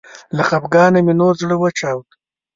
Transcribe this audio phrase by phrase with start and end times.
[0.35, 2.13] له خفګانه مې نور زړه وچاوده